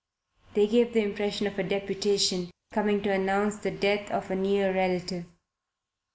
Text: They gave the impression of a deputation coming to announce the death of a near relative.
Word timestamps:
They 0.55 0.65
gave 0.65 0.93
the 0.93 1.03
impression 1.03 1.45
of 1.45 1.59
a 1.59 1.63
deputation 1.63 2.49
coming 2.73 3.03
to 3.03 3.11
announce 3.13 3.57
the 3.57 3.69
death 3.69 4.09
of 4.09 4.31
a 4.31 4.35
near 4.35 4.73
relative. 4.73 5.25